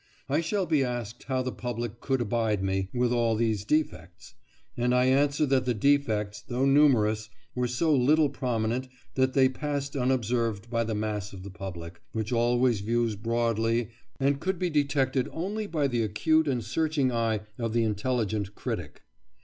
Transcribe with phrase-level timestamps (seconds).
[0.27, 4.33] I shall be asked how the public could abide me, with all these defects;
[4.75, 9.95] and I answer that the defects, though numerous, were so little prominent that they passed
[9.95, 15.29] unobserved by the mass of the public, which always views broadly and could be detected
[15.31, 19.03] only by the acute and searching eye of the intelligent critic.